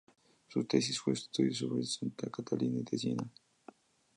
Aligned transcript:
Su 0.47 0.65
tesis 0.65 0.99
fue 0.99 1.13
un 1.13 1.17
estudio 1.17 1.53
sobre 1.53 1.83
Santa 1.83 2.27
Catalina 2.31 2.79
de 2.81 2.97
Siena. 2.97 3.31